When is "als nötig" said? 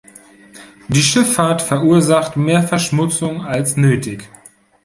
3.45-4.27